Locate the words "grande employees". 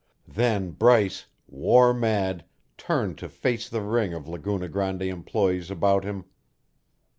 4.67-5.69